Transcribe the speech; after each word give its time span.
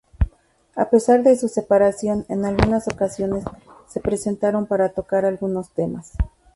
A 0.75 0.89
pesar 0.89 1.21
de 1.21 1.35
su 1.37 1.47
separación, 1.47 2.25
en 2.27 2.43
algunas 2.43 2.87
ocasiones 2.87 3.43
se 3.87 3.99
presentaron 3.99 4.65
para 4.65 4.89
tocar 4.89 5.25
algunos 5.25 5.69
temas. 5.75 6.13